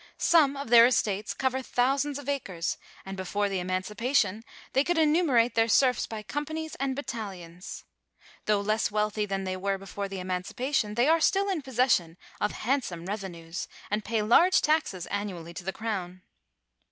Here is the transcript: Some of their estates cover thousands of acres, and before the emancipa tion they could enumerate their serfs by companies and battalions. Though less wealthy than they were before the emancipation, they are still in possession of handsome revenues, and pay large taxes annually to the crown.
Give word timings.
Some 0.17 0.57
of 0.57 0.69
their 0.71 0.87
estates 0.87 1.35
cover 1.35 1.61
thousands 1.61 2.17
of 2.17 2.27
acres, 2.27 2.79
and 3.05 3.15
before 3.15 3.47
the 3.49 3.59
emancipa 3.59 4.15
tion 4.15 4.43
they 4.73 4.83
could 4.83 4.97
enumerate 4.97 5.53
their 5.53 5.67
serfs 5.67 6.07
by 6.07 6.23
companies 6.23 6.73
and 6.79 6.95
battalions. 6.95 7.83
Though 8.45 8.61
less 8.61 8.89
wealthy 8.89 9.27
than 9.27 9.43
they 9.43 9.55
were 9.55 9.77
before 9.77 10.07
the 10.07 10.19
emancipation, 10.19 10.95
they 10.95 11.07
are 11.07 11.21
still 11.21 11.49
in 11.49 11.61
possession 11.61 12.17
of 12.39 12.51
handsome 12.65 13.05
revenues, 13.05 13.67
and 13.91 14.03
pay 14.03 14.23
large 14.23 14.59
taxes 14.63 15.05
annually 15.05 15.53
to 15.53 15.63
the 15.63 15.71
crown. 15.71 16.23